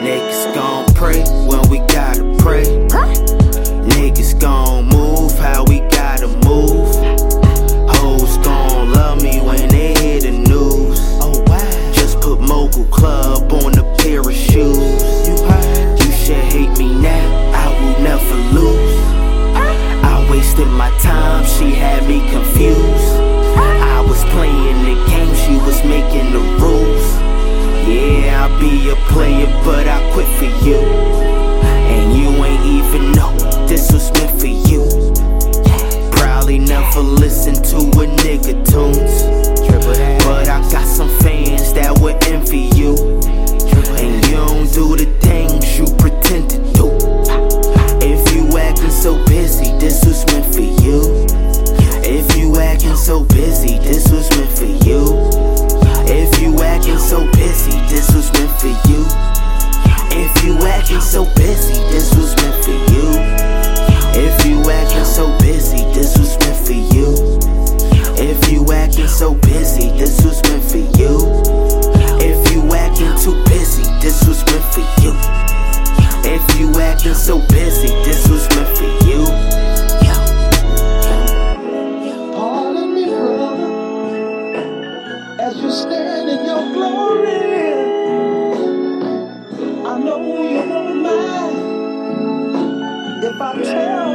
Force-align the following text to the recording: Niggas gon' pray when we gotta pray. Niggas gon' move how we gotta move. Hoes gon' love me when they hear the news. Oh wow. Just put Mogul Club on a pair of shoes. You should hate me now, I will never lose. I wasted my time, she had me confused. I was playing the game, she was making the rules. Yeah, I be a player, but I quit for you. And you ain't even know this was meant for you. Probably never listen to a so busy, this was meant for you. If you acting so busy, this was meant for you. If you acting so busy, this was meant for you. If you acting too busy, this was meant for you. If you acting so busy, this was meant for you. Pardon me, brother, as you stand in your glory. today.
Niggas 0.00 0.54
gon' 0.54 0.86
pray 0.94 1.22
when 1.46 1.68
we 1.70 1.78
gotta 1.92 2.22
pray. 2.38 2.64
Niggas 3.96 4.38
gon' 4.38 4.86
move 4.86 5.32
how 5.38 5.64
we 5.64 5.80
gotta 5.88 6.28
move. 6.44 6.94
Hoes 7.96 8.36
gon' 8.38 8.92
love 8.92 9.22
me 9.22 9.40
when 9.40 9.68
they 9.68 9.94
hear 9.94 10.20
the 10.20 10.32
news. 10.32 11.00
Oh 11.20 11.42
wow. 11.46 11.92
Just 11.92 12.20
put 12.20 12.40
Mogul 12.40 12.84
Club 12.86 13.52
on 13.52 13.78
a 13.78 13.96
pair 13.96 14.20
of 14.20 14.32
shoes. 14.32 15.02
You 16.00 16.12
should 16.12 16.44
hate 16.52 16.76
me 16.78 16.92
now, 17.00 17.52
I 17.54 17.68
will 17.80 17.98
never 18.02 18.36
lose. 18.52 18.96
I 20.04 20.28
wasted 20.30 20.68
my 20.68 20.90
time, 21.00 21.44
she 21.44 21.74
had 21.74 22.06
me 22.06 22.20
confused. 22.30 23.16
I 23.56 24.04
was 24.06 24.22
playing 24.34 24.82
the 24.84 24.94
game, 25.08 25.34
she 25.34 25.56
was 25.64 25.82
making 25.84 26.32
the 26.32 26.40
rules. 26.60 27.16
Yeah, 27.86 28.44
I 28.44 28.60
be 28.60 28.90
a 28.90 28.96
player, 29.12 29.35
but 29.64 29.86
I 29.86 29.98
quit 30.12 30.28
for 30.38 30.50
you. 30.64 30.78
And 30.78 32.16
you 32.16 32.28
ain't 32.44 32.64
even 32.66 33.12
know 33.12 33.36
this 33.66 33.92
was 33.92 34.12
meant 34.12 34.40
for 34.40 34.46
you. 34.46 34.84
Probably 36.12 36.58
never 36.58 37.00
listen 37.00 37.54
to 37.54 38.00
a 38.00 38.05
so 61.06 61.24
busy, 61.36 61.74
this 61.92 62.12
was 62.16 62.34
meant 62.36 62.64
for 62.64 62.72
you. 62.72 63.14
If 64.18 64.44
you 64.44 64.58
acting 64.68 65.04
so 65.04 65.38
busy, 65.38 65.84
this 65.94 66.18
was 66.18 66.36
meant 66.40 66.66
for 66.66 66.72
you. 66.72 67.14
If 68.18 68.50
you 68.50 68.72
acting 68.72 69.06
so 69.06 69.34
busy, 69.34 69.90
this 69.90 70.24
was 70.24 70.42
meant 70.42 70.64
for 70.64 70.78
you. 70.98 71.20
If 72.18 72.52
you 72.52 72.74
acting 72.74 73.16
too 73.22 73.40
busy, 73.44 73.84
this 74.00 74.26
was 74.26 74.44
meant 74.46 74.64
for 74.74 74.80
you. 75.00 75.14
If 76.28 76.58
you 76.58 76.74
acting 76.80 77.14
so 77.14 77.38
busy, 77.48 77.88
this 78.04 78.26
was 78.28 78.48
meant 78.48 78.76
for 78.76 78.90
you. 79.06 79.26
Pardon 82.34 82.94
me, 82.94 83.04
brother, 83.06 83.70
as 85.40 85.56
you 85.56 85.70
stand 85.70 86.30
in 86.30 86.44
your 86.46 86.72
glory. 86.72 87.35
today. 93.66 94.05